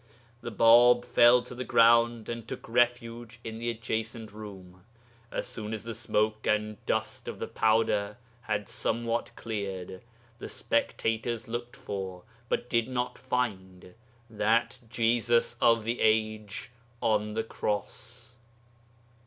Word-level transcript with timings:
The 0.41 0.51
Bāb 0.51 1.05
fell 1.05 1.43
to 1.43 1.53
the 1.53 1.63
ground, 1.63 2.27
and 2.27 2.47
took 2.47 2.67
refuge 2.67 3.39
in 3.43 3.59
the 3.59 3.69
adjacent 3.69 4.31
room. 4.31 4.83
As 5.29 5.45
soon 5.45 5.75
as 5.75 5.83
the 5.83 5.93
smoke 5.93 6.47
and 6.47 6.83
dust 6.87 7.27
of 7.27 7.37
the 7.37 7.45
powder 7.47 8.17
had 8.41 8.67
somewhat 8.67 9.29
cleared, 9.35 10.01
the 10.39 10.49
spectators 10.49 11.47
looked 11.47 11.75
for, 11.75 12.23
but 12.49 12.67
did 12.67 12.87
not 12.87 13.19
find, 13.19 13.93
that 14.27 14.79
Jesus 14.89 15.55
of 15.61 15.83
the 15.83 15.99
age 16.01 16.71
on 16.99 17.35
the 17.35 17.43
cross. 17.43 18.37